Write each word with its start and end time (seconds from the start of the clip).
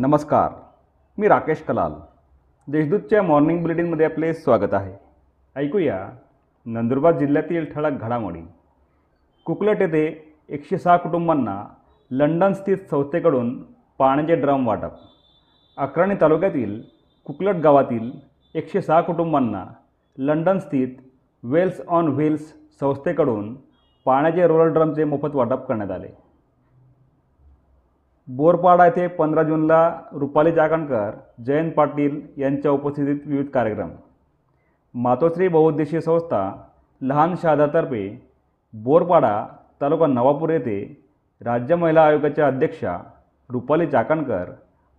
नमस्कार 0.00 0.50
मी 1.18 1.28
राकेश 1.28 1.62
कलाल. 1.62 1.92
देशदूतच्या 2.68 3.22
मॉर्निंग 3.22 3.60
बुलेटिनमध्ये 3.62 4.06
आपले 4.06 4.32
स्वागत 4.34 4.74
आहे. 4.74 4.92
ऐकूया 5.56 6.10
नंदुरबार 6.66 7.18
जिल्ह्यातील 7.18 7.64
ठळक 7.74 8.00
घडामोडी. 8.00 8.40
कुकलट 9.44 9.80
येथे 9.80 10.34
एकशे 10.48 10.78
सहा 10.78 10.96
कुटुंबांना 10.96 11.64
लंडन 12.10 12.52
स्थित 12.52 12.76
संस्थेकडून 12.90 13.62
पाण्याचे 13.98 14.34
ड्रम 14.34 14.66
वाटप. 14.68 14.92
अक्राणी 15.76 16.14
तालुक्यातील 16.20 16.82
कुकलट 17.26 17.54
गावातील 17.54 18.10
एकशे 18.54 18.82
सहा 18.82 19.00
कुटुंबांना 19.00 19.64
लंडन 20.18 20.58
स्थित 20.58 20.88
वेल्स 21.42 21.80
ऑन 21.88 22.08
व्हील्स 22.08 22.52
संस्थेकडून 22.80 23.54
पाण्याचे 24.04 24.46
रोलर 24.46 24.72
ड्रमचे 24.72 25.04
मोफत 25.04 25.34
वाटप 25.34 25.66
करण्यात 25.66 25.90
आले. 25.90 26.25
बोरपाडा 28.28 28.84
येथे 28.84 29.06
पंधरा 29.06 29.42
जूनला 29.42 29.80
रुपाली 30.12 30.52
चाकणकर 30.52 31.10
जयंत 31.46 31.72
पाटील 31.72 32.20
यांच्या 32.36 32.70
उपस्थितीत 32.70 33.26
विविध 33.26 33.46
कार्यक्रम. 33.46 33.90
मातोश्री 34.94 35.48
बहुउद्देशीय 35.48 36.00
संस्था 36.00 36.40
लहान 37.00 37.34
शहादातर्फे 37.42 38.08
बोरपाडा 38.74 39.46
तालुका 39.80 40.06
नवापूर 40.06 40.50
येथे 40.50 40.78
राज्य 41.40 41.74
महिला 41.74 42.02
आयोगाच्या 42.02 42.46
अध्यक्षा 42.46 42.96
रुपाली 43.50 43.86
चाकणकर 43.86 44.50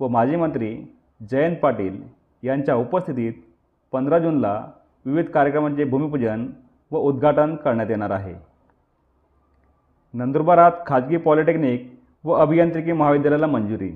व 0.00 0.08
माजी 0.08 0.36
मंत्री 0.36 0.76
जयंत 1.30 1.56
पाटील 1.56 2.00
यांच्या 2.42 2.74
उपस्थितीत 2.74 3.32
पंधरा 3.92 4.18
जूनला 4.18 4.54
विविध 5.06 5.26
कार्यक्रमांचे 5.26 5.84
भूमिपूजन 5.84 6.46
व 6.90 6.98
उद्घाटन 6.98 7.56
करण्यात 7.56 7.90
येणार 7.90 8.10
आहे. 8.10 8.34
नंदुरबारात 10.14 10.72
खाजगी 10.86 11.16
पॉलिटेक्निक 11.16 11.92
व 12.24 12.32
अभियांत्रिकी 12.32 12.92
महाविद्यालयाला 12.92 13.46
मंजुरी. 13.46 13.90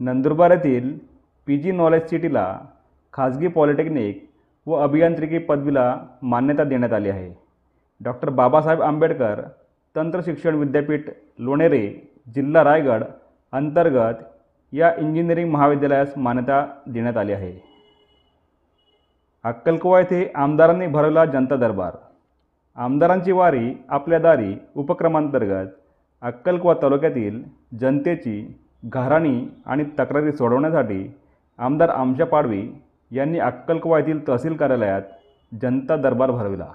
नंदुरबार 0.00 0.50
येथील 0.50 0.98
पी 1.46 1.58
जी 1.58 1.70
नॉलेज 1.70 2.08
सिटीला 2.10 2.58
खाजगी 3.12 3.48
पॉलिटेक्निक 3.48 4.30
व 4.66 4.74
अभियांत्रिकी 4.74 5.38
पदवीला 5.38 5.96
मान्यता 6.22 6.64
देण्यात 6.64 6.92
आली 6.92 7.08
आहे. 7.08 7.32
डॉक्टर 8.00 8.30
बाबासाहेब 8.30 8.82
आंबेडकर 8.82 9.42
तंत्रशिक्षण 9.96 10.54
विद्यापीठ 10.54 11.00
लोणेरे 11.38 12.12
जिल्हा 12.34 12.64
रायगड 12.64 13.04
अंतर्गत 13.52 14.14
या 14.72 14.92
इंजिनिअरिंग 14.98 15.50
महाविद्यालयास 15.50 16.12
मान्यता 16.16 16.66
देण्यात 16.86 17.16
आली 17.16 17.32
आहे. 17.32 17.52
अक्कलकोवा 19.44 20.00
येथे 20.00 20.30
आमदारांनी 20.34 20.86
भरवला 20.86 21.24
जनता 21.24 21.56
दरबार. 21.56 21.92
आमदारांची 22.76 23.32
वारी 23.32 23.72
आपल्या 23.88 24.18
दारी 24.18 24.54
उपक्रमांतर्गत 24.76 25.68
अक्कलकुवा 26.22 26.74
तालुक्यातील 26.74 27.42
जनतेची 27.80 28.54
घराणी 28.84 29.48
आणि 29.66 29.84
तक्रारी 29.98 30.32
सोडवण्यासाठी 30.32 31.06
आमदार 31.58 31.88
आमशा 31.88 32.24
पाडवी 32.24 32.62
यांनी 33.10 33.38
अक्कलकोवा 33.38 33.98
येथील 33.98 34.26
तहसील 34.28 34.56
कार्यालयात 34.56 35.02
जनता 35.52 35.96
दरबार 35.96 36.30
भरविला. 36.30 36.66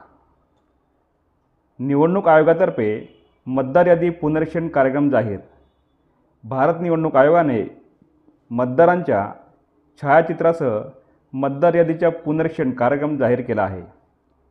निवडणूक 1.80 2.28
आयोगातर्फे 2.28 2.88
मतदार 3.48 3.86
यादी 3.86 4.10
पुनरीक्षण 4.10 4.68
कार्यक्रम 4.68 5.10
जाहीर. 5.10 5.40
भारत 6.44 6.82
निवडणूक 6.82 7.16
आयोगाने 7.16 7.64
मतदारांच्या 8.52 9.28
छायाचित्रासह 10.02 10.80
मतदार 11.34 11.74
यादीच्या 11.74 12.12
पुनरीक्षण 12.12 12.72
कार्यक्रम 12.72 13.18
जाहीर 13.18 13.42
केला 13.42 13.64
आहे. 13.64 13.82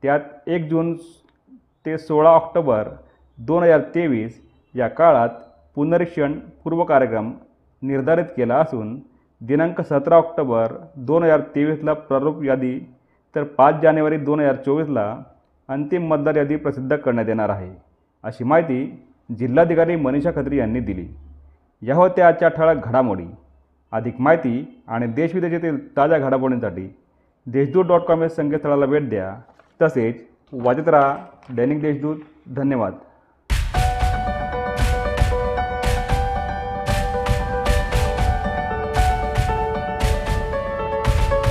त्यात 0.02 0.48
एक 0.48 0.68
जून 0.70 0.94
ते 1.86 1.98
सोळा 1.98 2.30
ऑक्टोबर 2.30 2.88
दोन 3.38 3.62
हजार 3.62 3.80
तेवीस 3.94 4.40
या 4.74 4.88
काळात 4.88 5.28
पुनरीक्षण 5.74 6.32
पूर्व 6.64 6.84
कार्यक्रम 6.84 7.32
निर्धारित 7.82 8.24
केला 8.24 8.56
असून 8.56 8.98
दिनांक 9.40 9.80
सतरा 9.80 10.16
ऑक्टोबर 10.16 10.72
दोन 10.96 11.22
हजार 11.22 11.40
तेवीसला 11.40 11.92
प्रारूप 11.92 12.42
यादी 12.44 12.80
तर 13.34 13.42
पाच 13.42 13.74
जानेवारी 13.82 14.16
दोन 14.16 14.40
हजार 14.40 14.54
चोवीसला 14.54 15.16
अंतिम 15.68 16.06
मतदार 16.06 16.36
यादी 16.36 16.56
प्रसिद्ध 16.56 16.96
करण्यात 16.96 17.28
येणार 17.28 17.48
आहे 17.48 17.70
अशी 18.22 18.44
माहिती 18.44 19.02
जिल्हाधिकारी 19.38 19.96
मनीषा 19.96 20.30
खत्री 20.30 20.56
यांनी 20.56 20.80
दिली. 20.80 21.08
या 21.82 21.94
होत्या 21.94 22.28
आजच्या 22.28 22.48
ठळक 22.48 22.84
घडामोडी. 22.84 23.24
अधिक 23.92 24.20
माहिती 24.20 24.82
आणि 24.88 25.06
देशविदेशातील 25.06 25.96
ताज्या 25.96 26.18
घडामोडींसाठी 26.18 26.96
देशदूत 27.46 27.84
डॉट 27.84 28.00
कॉम 28.00 28.22
या 28.22 28.28
संकेतस्थळाला 28.28 28.86
भेट 28.86 29.08
द्या. 29.08 29.36
तसेच 29.82 30.26
वाजत 30.52 30.88
राहा 30.88 31.16
दैनिक 31.56 31.80
देशदूत. 31.80 32.16
धन्यवाद. 32.56 32.92